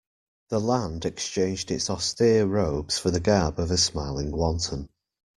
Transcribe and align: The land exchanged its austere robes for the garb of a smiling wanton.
The 0.49 0.59
land 0.59 1.05
exchanged 1.05 1.69
its 1.69 1.87
austere 1.87 2.47
robes 2.47 2.97
for 2.97 3.11
the 3.11 3.19
garb 3.19 3.59
of 3.59 3.69
a 3.69 3.77
smiling 3.77 4.31
wanton. 4.31 4.89